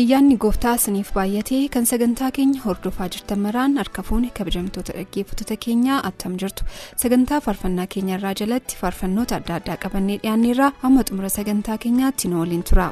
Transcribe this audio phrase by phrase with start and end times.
[0.00, 6.00] Ayyaanni gooftaa isiniif baay'atee kan sagantaa keenya hordofaa jirtan maraan harka fuune kabajamtoota dhaggeeffattoota keenyaa
[6.10, 6.68] attam jirtu
[7.04, 12.62] sagantaa faarfannaa keenyarraa jalatti faarfannoota adda addaa qabannee dhiyaanneerraa amma xumura sagantaa keenyaatti nu waliin
[12.72, 12.88] tura.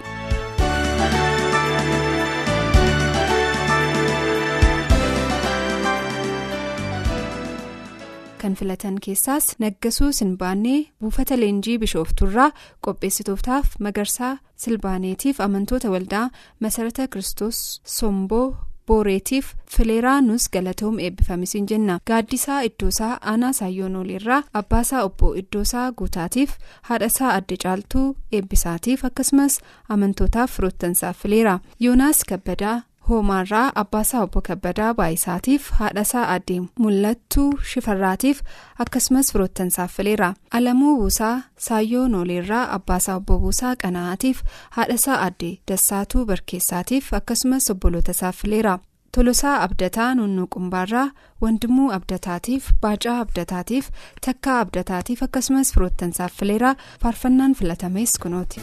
[8.43, 12.51] Kan filatan keessaas naggasuu sinbaannee buufata leenjii bishoofturraa
[12.87, 17.59] qopheessitootaaf magarsaa silbaaneetiif amantoota waldaa masarata kristos
[17.99, 18.47] somboo
[18.89, 26.51] booreetiif fileeraanus galatoom eebbifamisiin jenna gaaddisaa iddoosaa aanaa saayyoonoliirraa abbaasaa obbo iddoosaa guutaatiif
[26.89, 32.77] haadhasaa adde caaltuu eebbisaatiif akkasumas amantootaaf firoottansaaf fileera yoonaas kabbadaa.
[33.09, 38.41] Hoomaarraa abbaasaa obbo kabbadaa baayisaatiif haadhasaa addee mul'attuu shifarraatiif
[38.85, 40.29] akkasumas firoottansaaf fileera
[40.59, 41.35] alamuu buusaa
[41.69, 44.43] saayyoo nooleerraa abbaasaa obbo buusaa qana'aatiif
[44.77, 48.79] haadhasaa addee dassaatuu barkeessaatiif akkasumas obbolootasaaf fileera
[49.17, 51.07] tolosaa abdataa nunnuqumbaarraa
[51.43, 53.89] wandimuu abdataatiif baacaa abdataatiif
[54.27, 58.61] takkaa abdataatiif akkasumas firoottansaaf fileera faarfannaan filatamees kunooti.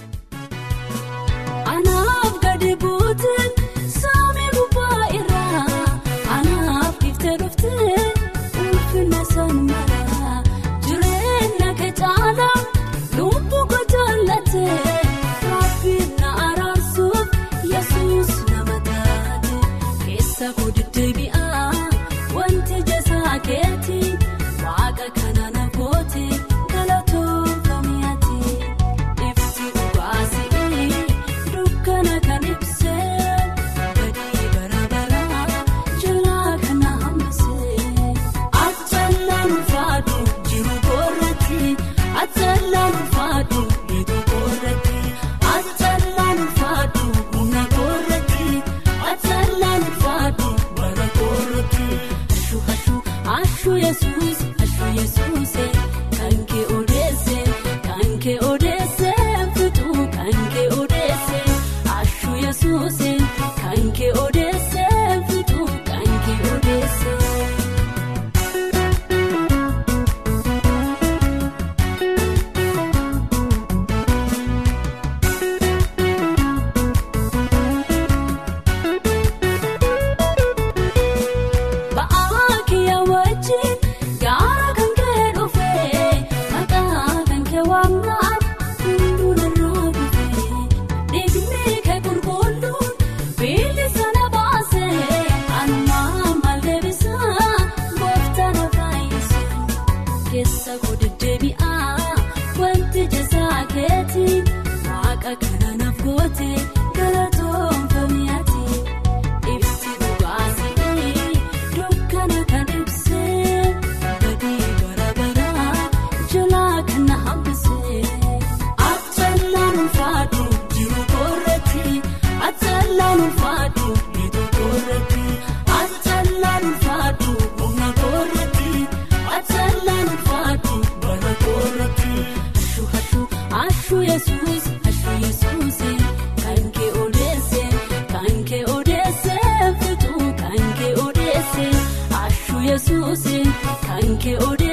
[144.41, 144.64] odi.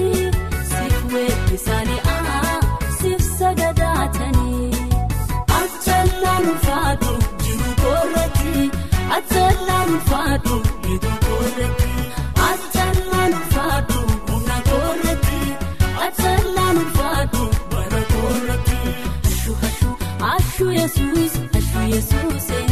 [0.00, 0.30] Sirrii
[0.68, 2.60] siif weellisaanii aahaa
[2.98, 4.70] siif sagadaatanii.
[5.58, 7.12] Achaalaan ulfaatu
[7.44, 8.70] jiru koorratti
[9.18, 10.56] achaalaan ulfaatu
[10.86, 11.92] jiru koorratti
[12.48, 13.98] achaalaan ulfaatu
[14.30, 15.42] humna koorratti
[16.08, 17.44] achaalaan ulfaatu
[17.74, 18.80] bara koorratti.
[19.32, 19.94] Ashuu ashuu
[20.34, 22.69] ashuu yesuus ashuu yesuusee.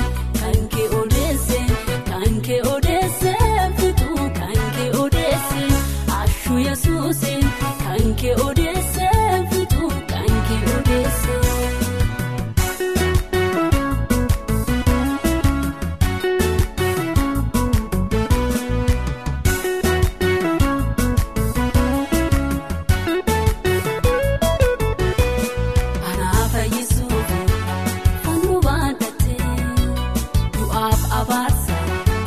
[31.09, 31.75] Du'aaf abaarsa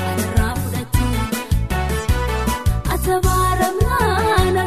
[0.01, 1.17] kanarraa fudhatee
[2.93, 4.57] attabaaramnaan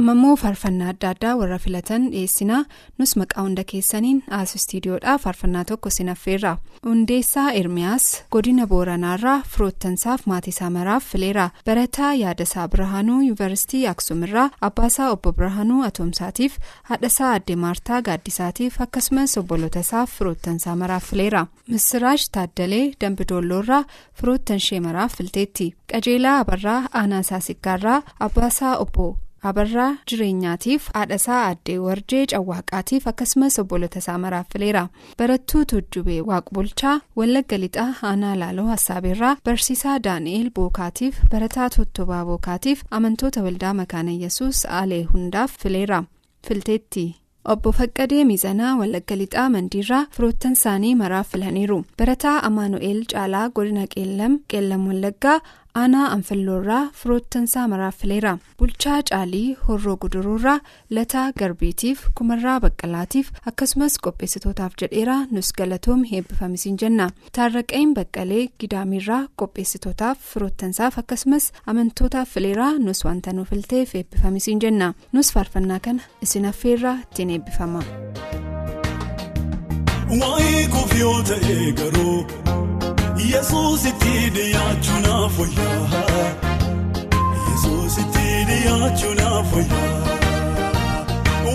[0.00, 2.60] amma immoo faarfannaa adda addaa warra filatan dhiyeessinaa
[2.98, 6.52] nus maqaa hunda keessaniin as istiidiyoodhaa faarfannaa tokko sinaffeerra
[6.86, 8.06] hundeessaa ermiyaas
[8.36, 11.46] godina booranaarraa firoottansaaf maatiisaa maraaf fileera.
[11.66, 16.56] Barataa yaadasaa birhaanuu yuunivarsiitii aksuumirraa abbaasaa obbo birhaanuu atoomsaatiif
[16.90, 21.46] haadhasaa addee maartaa gaaddisaatiif akkasumas obbolotasaaf firoottansaa maraaf fileera.
[21.70, 23.84] Misiraash taaddalee dambidoolloorraa
[24.20, 25.74] firoottanshee maraaf filteetti.
[25.92, 29.16] Qajeelaa abarraa aanaasaa siggaarraa abbaasaa obbo.
[29.48, 34.82] Abarraa jireenyaatiif haadhasaa addee warjee cawwaaqaatiif akkasumas obbolotasaa maraaf fileera
[35.22, 43.42] barattuu tujjubee waaqbulchaa wallagga lixaa aanaa laaloo hassaabeerraa barsiisaa daani'eel bookaatiif barataa tottobaa bookaatiif amantoota
[43.46, 46.04] waldaa makaana yesus aalee hundaaf fileera.
[46.46, 47.06] Filteetti.
[47.52, 51.78] obbo faqqadee miizanaa wallagga lixaa mandiirraa firoottan isaanii maraaf filaniiru.
[52.00, 55.38] Barataa amaanu'eel caalaa godina qeellam qeellam wallaggaa
[55.80, 60.58] aanaa anfalloorraa firoottansaa maraaf fileera bulchaa caalii horroo guduruurraa
[60.98, 67.06] lataa garbiitiif kumarraa baqqalaatiif akkasumas qopheessitootaaf jedheera nus galatoom heebbifamisiin jenna
[67.38, 75.32] taarraqeen baqqalee gidaamiirraa qopheessitootaaf firoottansaaf akkasumas amantootaaf fileeraa nus wanta nu filteef heebbifamisiin jenna nus
[75.36, 77.82] faarfannaa kana isin affeerraa ittiin eebbifama.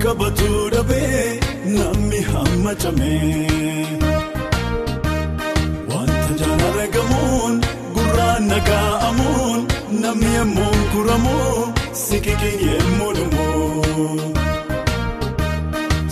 [0.00, 1.40] waan qabatu dhabee
[1.76, 3.86] namni hamma camee.
[5.90, 7.54] Wanta jaan argamuun
[7.94, 9.60] gurraan naga'amuun
[10.02, 14.20] namni yemmuu guramuun sikikiin yemmuu dhumuun.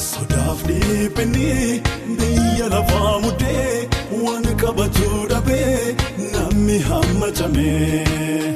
[0.09, 1.83] Sodaaf dhiibbanii
[2.19, 3.89] biyya lafaa mudee
[4.25, 5.97] waan qabatu dhabee
[6.35, 8.55] namni hamma camee.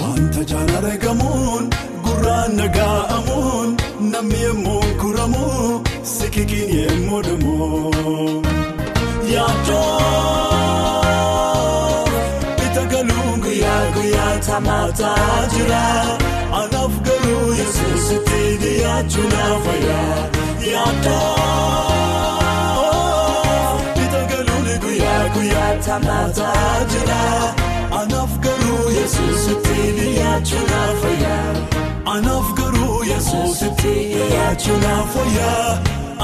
[0.00, 0.70] Wanta jaan
[2.20, 3.76] argamuun gurraan naga'amuun
[4.12, 8.44] namni yemmuu guramuun sikikiin yemmuu dhumuun.
[11.40, 12.06] Yaadoo
[12.64, 15.84] itti galuun guyyaa guyyaa tamaataa jira.
[16.60, 20.18] Anaaf garuu yesuus itti dhiyaachuu naaf wayyaa.
[20.72, 21.26] Yaadoo
[24.02, 27.22] itti galuun guyyaa guyyaa tamaataa jira.
[28.00, 31.54] Anaaf garuu yesuus itti dhiyaachuu naaf wayyaa.
[32.06, 35.78] Anaaf garuu yesuus itti dhiyaachuu naaf wayyaa.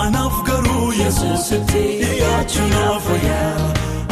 [0.04, 3.68] Anaaf garuu yesuus itti dhiyaachuu naaf wayyaa.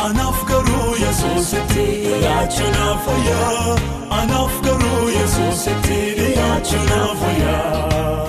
[0.06, 3.76] Anaaf garuu yesuus itti dhiyaachuu naaf wayyaa.
[4.20, 8.23] Anaaf garuu yesuus itti dhiyaachuu naaf wayyaa.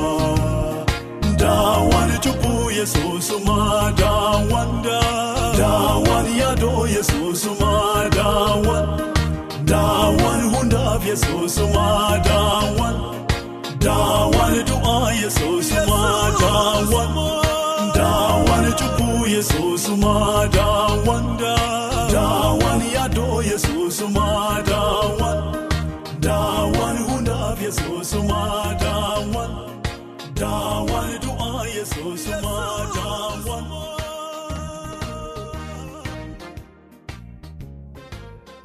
[1.38, 4.82] daawwan cubbuu yesuusuma daawwan
[5.58, 7.70] daawwan yaadoo yesuusuma
[8.16, 8.86] daawwan.
[9.68, 11.86] Daawwan hundaaf yesuusuma
[12.28, 12.94] daawwan
[13.84, 16.00] daawwan du'aa yesuusuma
[16.40, 17.10] daawwan
[17.96, 20.14] daawwan cubbuu yesuusuma
[20.56, 21.24] daawwan
[22.12, 24.57] daawwan yaadoo yesuusuma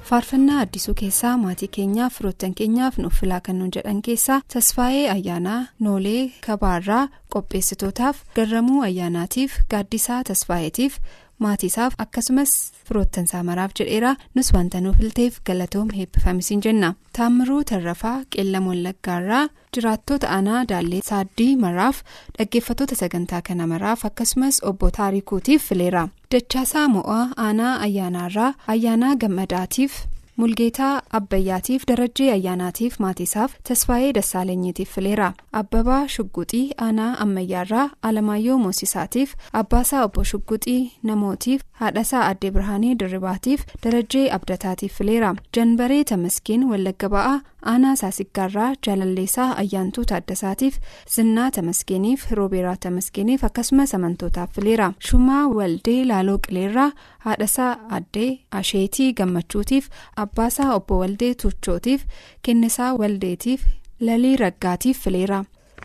[0.09, 5.59] faarfannaa addisuu keessaa maatii keenyaaf firoottan keenyaaf nuuf filaa kan nuun jedhan keessaa tasfaayee ayyaanaa
[5.87, 7.03] noolee kabaarraa
[7.35, 10.97] qopheessitootaaf garramuu ayyaanaatiif gaaddisaa tasfaayeetiif
[11.39, 12.51] maatiisaaf akkasumas
[12.87, 19.43] firoottan saamaraaf jedheera nus wanta nuuf ilteef galatoom heebbifamisiin jenna taammiruu tarrafaa qeellam wallaggaarraa
[19.75, 22.01] jiraattota aanaa daallee saaddii maraaf
[22.37, 29.93] dhaggeeffatoota sagantaa kana maraaf akkasumas obbo taarikuutiif fileera dachaasaa mo'aa aanaa ayyaanaarraa ayyaanaa gammadaatiif
[30.37, 35.27] mulgeetaa abbayyaatiif darajjee ayyaanaatiif maatiisaaf tasfaayee dassaalenyiitiif fileera
[35.61, 44.25] abbabaa shugguxii aanaa ammayyaarraa alamaayyoo moosisaatiif abbaasaa obbo shugguxii namootiif haadhasaa addee birhaanii dirribaatiif darajjee
[44.37, 47.37] abdataatiif fileera janbaree tamaskiin wallagga ba'aa
[47.71, 50.77] aanaa saasiggaarraa jaalalleessaa ayyaantuu taaddasaatiif
[51.15, 56.91] zinnaa tamaskiiniif roobeeraa tamaskiiniif akkasumas amantootaaf fileera shumaa waldee laaloo qileerraa
[57.27, 58.29] haadhasaa addee
[58.61, 59.89] asheetii gammachuutiif
[60.25, 62.05] abbaasaa obbo waldee turchootiif
[62.41, 63.65] kennisaa waldeetiif
[63.99, 65.43] lalii raggaatiif fileera.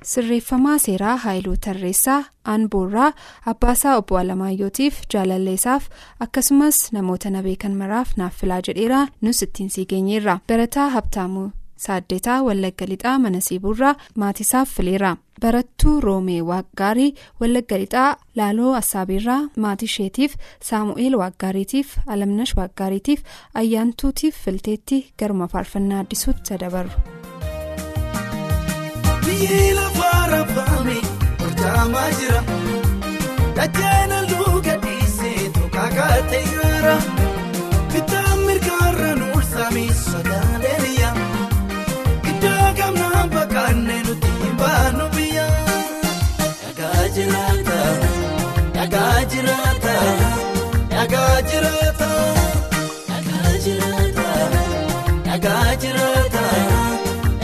[0.09, 2.19] sirreeffamaa seeraa haayiluu tarreessaa
[2.53, 3.09] aanboorraa
[3.53, 5.89] abbaasaa obbo alamaayyootiif jaalalleessaaf
[6.27, 11.49] akkasumas namoota na beekan maraaf naaf filaa jedheera nus ittiin sii geenyeerra barataa habtaamuu
[11.87, 15.17] saaddetaa wallagga lixaa mana siibuurraa maatisaaf fileera.
[15.43, 18.09] Barattuu roomee waaggaarii wallagga lixaa
[18.41, 20.35] laaloo assaabiirraa maatisheetiif
[20.71, 23.23] saamu'eel waaggaariitiif alamnash waaggaariitiif
[23.63, 26.91] ayyaantuutiif filteetti garuma faarfannaa addisuutti dabaru.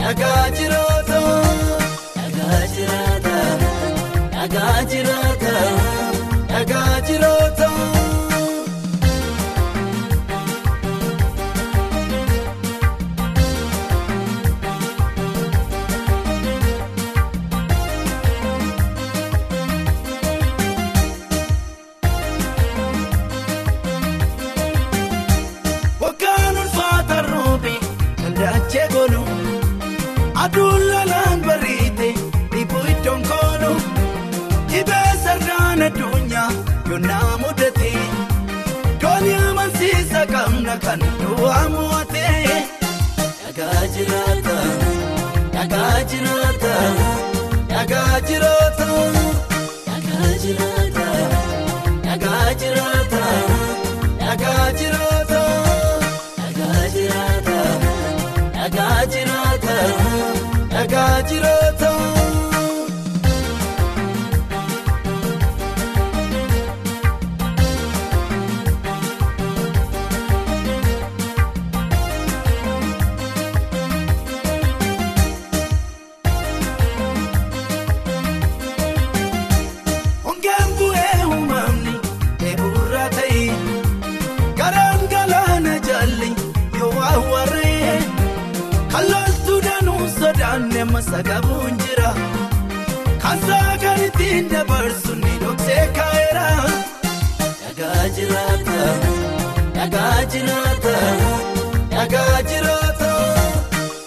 [0.01, 1.04] Nagaa jiraata.
[41.65, 42.27] Du'aa mo'ate.
[43.41, 44.55] Dhagaa jiraata,
[45.55, 46.73] dhagaa jiraata,
[47.71, 48.89] dhagaa jiraata,
[49.89, 51.07] dhagaa jiraata,
[52.05, 53.23] dhagaa jiraata,
[54.21, 55.41] dhagaa jiraata,
[56.39, 57.57] dhagaa jiraata,
[58.57, 59.77] dhagaa jiraata,
[60.73, 61.84] dhagaa jiraata.
[99.77, 100.95] Dhagaa jiraata
[101.93, 103.11] dhagaa jiraata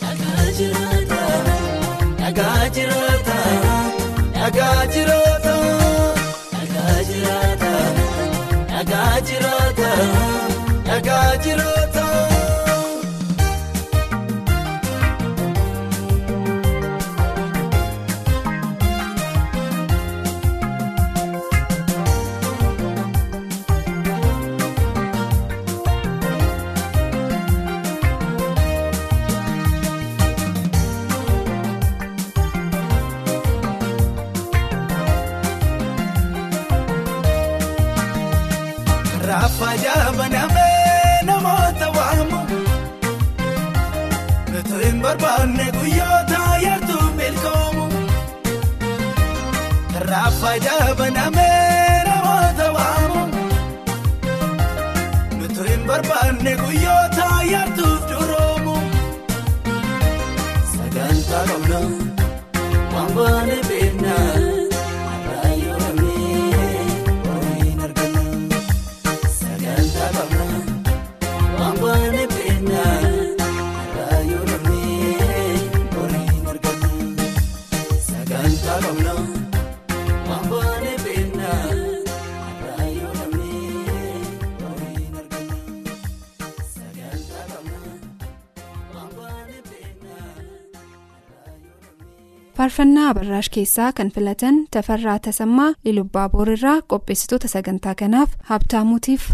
[0.02, 1.20] dhagaa jiraata
[2.20, 3.38] dhagaa jiraata
[4.36, 5.56] dhagaa jiraata
[6.54, 7.72] dhagaa jiraata
[8.72, 9.90] dhagaa jiraata
[10.88, 11.87] dhagaa jiraata.
[45.20, 47.84] Barbaanne guyyoota yartuu milkoomu.
[50.08, 53.22] Raaffaajaa banamee namoota waamu
[55.38, 58.76] Nuti hin barbaanne guyyoota yartuuf duroomu.
[60.74, 61.80] Sagantaa qabna
[62.94, 64.14] waan baane beekna
[92.58, 99.26] faarfannaa abarraash keessaa kan filatan tafarraa tasammaa ilubbaa boorirraa qopheessitoota sagantaa kanaaf habtaamuutiif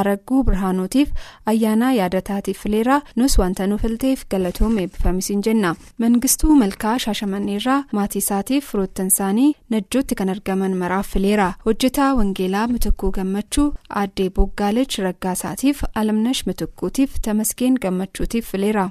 [0.00, 1.10] aragguu birhaanuutiif
[1.50, 5.74] ayyaanaa yaadataatiif fileeraa nus wanta nu filteef galatoom eebbifamisiin jenna.
[5.98, 13.10] Mangistuu malkaa shaashamanneerraa maatii isaatiif firoottan isaanii najjootti kan argaman maraaf fileera hojjetaa wangeelaa mitikkuu
[13.18, 13.68] gammachuu
[14.00, 18.88] aaddee boggaalech raggaasaatiif alamnash mitikkuutiif tamaskeen gammachuutiif fileera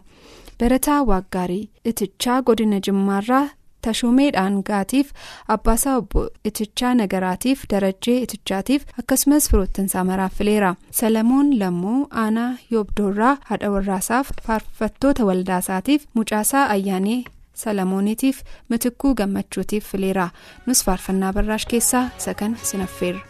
[0.60, 3.44] barataa waaggaarii itichaa godina jimmaarraa
[3.88, 5.12] tashoomee dhaangaatiif
[5.56, 13.72] abbaasaa obbo itichaa nagaraatiif darajjee itichaatiif akkasumas firoottansaa maraaf fileera salamoon lammuu aanaa yoobdoorraa haadha
[13.76, 17.20] warraasaaf faarfattoota waldaasaatiif mucaasaa ayyaanee
[17.64, 18.38] salamooniitiif
[18.70, 20.30] mitikkuu gammachuutiif fileera
[20.66, 23.22] nus faarfannaa barraash keessaa isa kana sinaffeerra.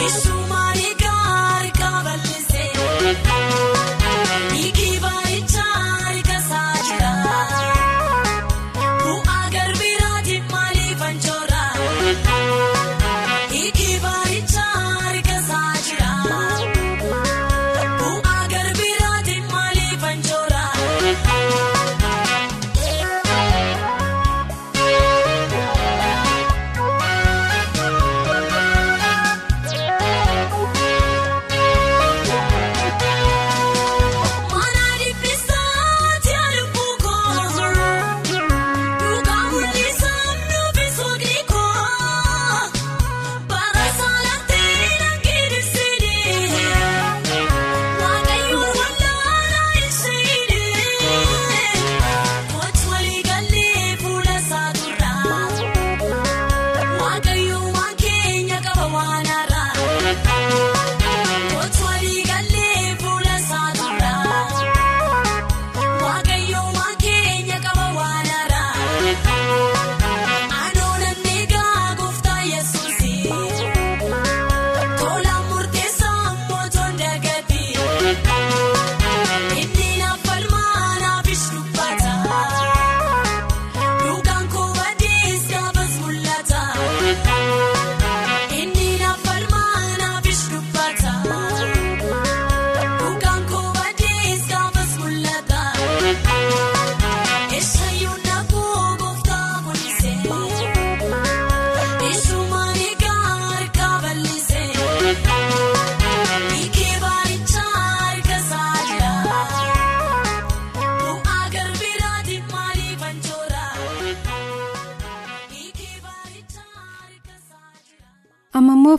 [0.00, 0.49] Jesús.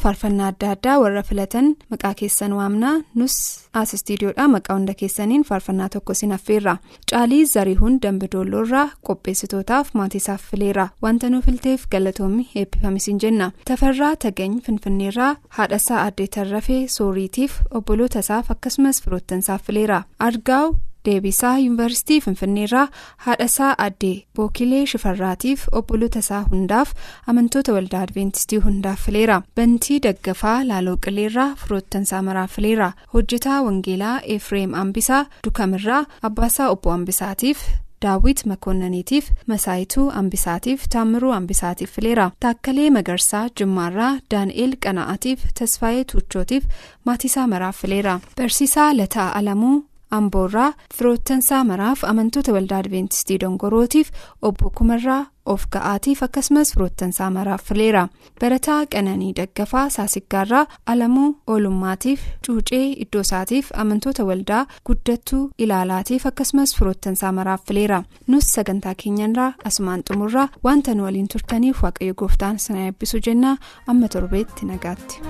[0.04, 3.36] Faarfannaa adda addaa warra filatan maqaa keessan waamnaa nus
[3.82, 6.76] as istiidiyoodhaa maqaa hunda keessaniin faarfannaa tokko sin affeerra.
[7.12, 13.52] Caalii zariihuun dambidoolloorraa qopheessitootaaf maatiisaaf fileera wanta nu filteef galatoomii eebbifamisiin jenna.
[13.66, 20.72] Tafarraa tagany finfinneerraa haadhasaa addee tarrafee sooriitiif obboloota isaaf akkasumas firoottansaaf fileera argaaw.
[21.06, 22.88] Deebisaa yuunivarsiitii finfinneerraa
[23.26, 26.94] haadhasaa addee bookilee shifarraatiif obboloota isaa hundaaf
[27.28, 29.42] amantoota waldaa adventistii hundaaf fileera.
[29.56, 32.92] Bantii daggafaa laaloo qileerraa firoottansaa maraaf fileera.
[33.14, 37.60] Hojjetaa wangeelaa efreem ambisaa dukamirraa abbaasaa obbo ambisaatiif
[38.04, 42.32] daawwit makoonnaniitiif masaayituu ambisaatiif taammiruu ambisaatiif fileera.
[42.40, 46.64] Taakkalee magarsaa jimmaarraa daani'eel qana'aatiif tasfaayee tuuchootiif
[47.06, 48.20] maatiisaa maraaf fileera.
[48.38, 49.78] Barsiisaa lataa alamuu.
[50.20, 54.10] Amboorraa firoottansaa maraaf amantoota waldaa adventistii dongorootiif
[54.50, 55.22] obbo kumarraa
[55.54, 58.04] of ga'aatiif akkasumas firoottansaa maraaf fileera
[58.42, 67.32] barataa qananii daggafaa saasiggaarraa alamuu oolummaatiif cuucee iddoo isaatiif amantoota waldaa guddattuu ilaalaatiif akkasumas firoottansaa
[67.40, 73.18] maraaf fileera nus sagantaa keenyarraa asumaan xumurraa wanta nu waliin turtaniif waaqayyo gooftaan sana eebbisu
[73.30, 75.22] jennaa amma torbeetti nagaatti.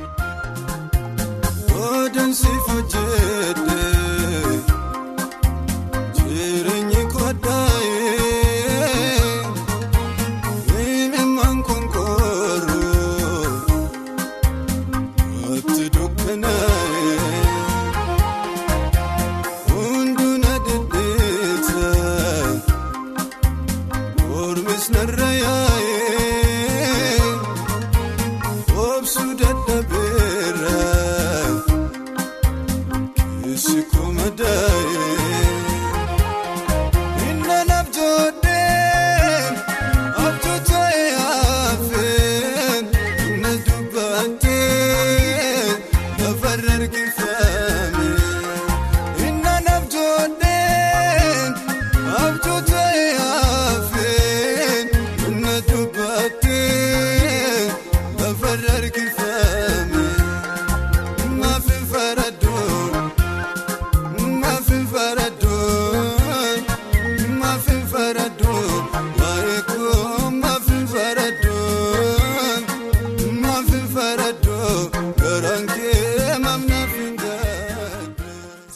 [25.02, 25.71] Ormis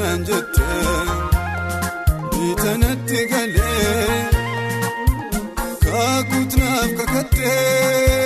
[0.00, 1.06] naan jettee
[2.30, 4.28] biitanatti galee
[5.84, 8.19] kaakutnaaf kakattee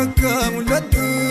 [0.00, 1.29] al takka